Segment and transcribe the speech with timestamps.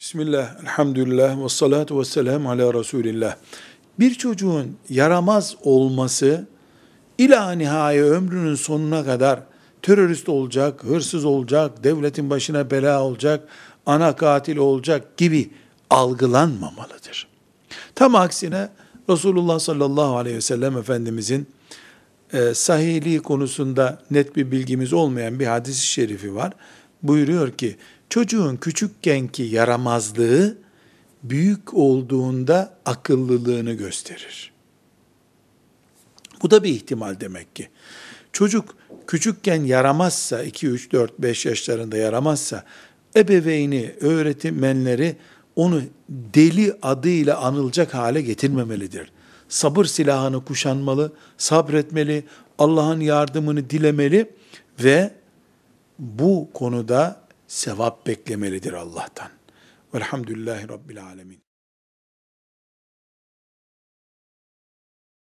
[0.00, 3.36] Bismillah, elhamdülillah, ve salatu ve selamu ala Resulillah.
[3.98, 6.46] Bir çocuğun yaramaz olması,
[7.18, 9.40] ila nihai ömrünün sonuna kadar
[9.82, 13.48] terörist olacak, hırsız olacak, devletin başına bela olacak,
[13.86, 15.50] ana katil olacak gibi
[15.90, 17.28] algılanmamalıdır.
[17.94, 18.68] Tam aksine
[19.10, 21.46] Resulullah sallallahu aleyhi ve sellem Efendimizin
[22.32, 26.52] e, sahihliği konusunda net bir bilgimiz olmayan bir hadis-i şerifi var.
[27.02, 27.76] Buyuruyor ki,
[28.10, 30.58] çocuğun küçükkenki yaramazlığı,
[31.22, 34.52] büyük olduğunda akıllılığını gösterir.
[36.42, 37.68] Bu da bir ihtimal demek ki.
[38.32, 42.64] Çocuk küçükken yaramazsa, 2, 3, 4, 5 yaşlarında yaramazsa,
[43.16, 45.16] ebeveyni, öğretmenleri
[45.56, 49.12] onu deli adıyla anılacak hale getirmemelidir.
[49.48, 52.24] Sabır silahını kuşanmalı, sabretmeli,
[52.58, 54.30] Allah'ın yardımını dilemeli
[54.84, 55.10] ve
[55.98, 59.30] bu konuda sevap beklemelidir Allah'tan.
[59.94, 61.47] Velhamdülillahi Rabbil Alemin.